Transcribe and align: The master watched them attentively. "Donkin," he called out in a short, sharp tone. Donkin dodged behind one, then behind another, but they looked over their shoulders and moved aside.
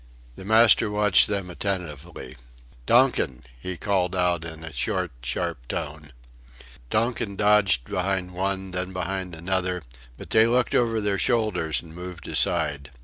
The 0.35 0.43
master 0.43 0.89
watched 0.89 1.27
them 1.27 1.51
attentively. 1.51 2.35
"Donkin," 2.87 3.43
he 3.59 3.77
called 3.77 4.15
out 4.15 4.43
in 4.43 4.63
a 4.63 4.73
short, 4.73 5.11
sharp 5.21 5.67
tone. 5.67 6.11
Donkin 6.89 7.35
dodged 7.35 7.85
behind 7.87 8.33
one, 8.33 8.71
then 8.71 8.93
behind 8.93 9.35
another, 9.35 9.83
but 10.17 10.31
they 10.31 10.47
looked 10.47 10.73
over 10.73 10.99
their 10.99 11.19
shoulders 11.19 11.83
and 11.83 11.93
moved 11.93 12.27
aside. 12.27 12.89